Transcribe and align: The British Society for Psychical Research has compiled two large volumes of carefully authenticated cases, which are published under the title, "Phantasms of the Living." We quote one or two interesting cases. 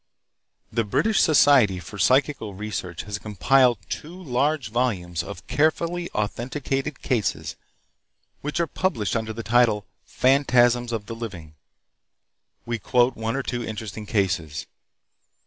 The 0.71 0.83
British 0.83 1.19
Society 1.21 1.77
for 1.79 1.99
Psychical 1.99 2.55
Research 2.55 3.03
has 3.03 3.19
compiled 3.19 3.77
two 3.87 4.19
large 4.19 4.69
volumes 4.71 5.21
of 5.21 5.45
carefully 5.45 6.09
authenticated 6.15 7.03
cases, 7.03 7.55
which 8.41 8.59
are 8.59 8.65
published 8.65 9.15
under 9.15 9.31
the 9.31 9.43
title, 9.43 9.85
"Phantasms 10.03 10.91
of 10.91 11.05
the 11.05 11.13
Living." 11.13 11.53
We 12.65 12.79
quote 12.79 13.15
one 13.15 13.35
or 13.35 13.43
two 13.43 13.63
interesting 13.63 14.07
cases. 14.07 14.65